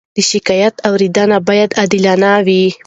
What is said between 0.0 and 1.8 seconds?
د شکایت اورېدنه باید